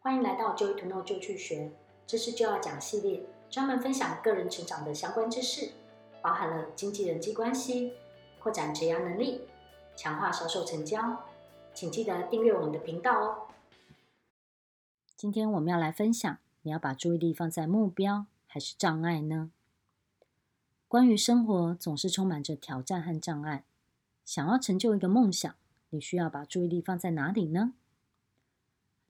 [0.00, 1.72] 欢迎来到 Joy to Know 就去学，
[2.06, 5.72] 知识就要讲系列，专门分享个人成长的相关知识，
[6.22, 7.92] 包含了经济人际关系、
[8.40, 9.42] 扩展职业能力、
[9.96, 11.24] 强化销售成交，
[11.74, 13.48] 请记得订阅我们的频道哦。
[15.16, 19.50] 今天我们要来分享，你要把注意力放在目标还是障碍呢？
[20.86, 23.64] 关于生活，总是充满着挑战和障碍。
[24.24, 25.52] 想要成就一个梦想，
[25.90, 27.74] 你需要把注意力放在哪里呢？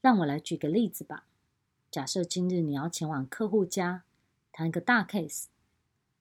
[0.01, 1.27] 让我来举个例子吧。
[1.91, 4.05] 假设今日你要前往客户家
[4.53, 5.47] 谈一个大 case，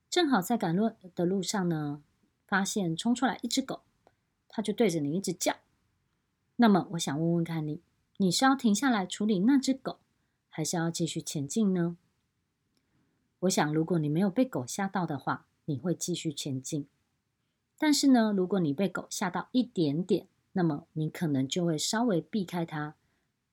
[0.08, 2.02] 正好在赶路的路上呢，
[2.46, 3.82] 发现冲出来一只狗，
[4.48, 5.56] 它就对着你一直叫。
[6.56, 7.82] 那么，我想问问看你，
[8.16, 9.98] 你是要停下来处理那只狗，
[10.48, 11.96] 还是要继续前进呢？
[13.40, 16.88] 我想，如果你没有被狗吓到的话，你会继续前进。
[17.78, 22.96] 但是呢，如果你被狗吓到一点点，那么你可能就会稍微避开它，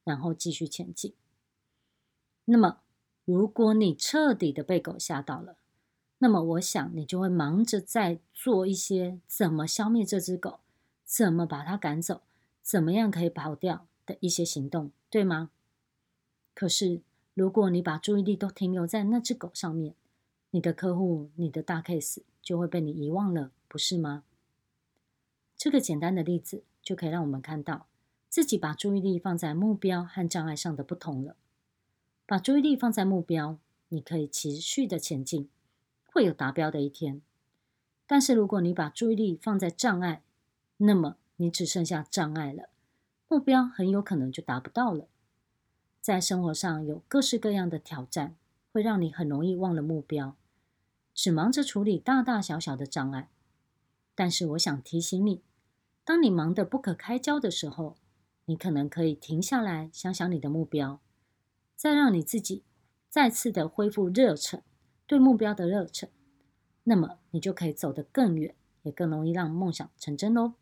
[0.06, 1.14] 然后继续前进。
[2.46, 2.80] 那么，
[3.26, 5.58] 如果你彻底的被狗吓到了，
[6.20, 10.62] 那么我想你就会忙着在做一些怎么消灭这只狗、
[11.04, 12.22] 怎么把它赶走、
[12.62, 15.52] 怎么样可以跑掉的一些行动，对吗？
[16.54, 17.02] 可是，
[17.34, 19.94] 如果你把注意力都停留在那只狗上面，
[20.52, 23.52] 你的客户、你的大 case 就会被你遗忘了。
[23.68, 24.24] 不是吗？
[25.58, 27.88] 这个简单的例子就可以让我们看到
[28.36, 31.38] 自己把注意力放在目标和障碍上的不同了。
[32.26, 35.48] 把注意力放在目标，你可以持续的前进，
[36.04, 37.22] 会有达标的一天。
[38.06, 40.22] 但是如果你把注意力放在障碍，
[40.80, 42.68] 那么你只剩下障碍了，
[43.30, 45.08] 目标很有可能就达不到了。
[46.02, 48.36] 在生活上有各式各样的挑战，
[48.74, 50.36] 会让你很容易忘了目标，
[51.14, 53.30] 只忙着处理大大小小的障碍。
[54.14, 55.42] 但是我想提醒你，
[56.04, 57.96] 当你忙得不可开交的时候，
[58.46, 61.00] 你可能可以停下来想想你的目标，
[61.76, 62.64] 再让你自己
[63.10, 64.62] 再次的恢复热忱，
[65.08, 66.10] 对目标的热忱，
[66.84, 70.54] 那么你就可以走得更远，也更容易让梦想成真喽。